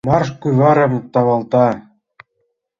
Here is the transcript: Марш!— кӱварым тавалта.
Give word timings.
Марш!— 0.07 0.29
кӱварым 0.41 0.93
тавалта. 1.13 1.67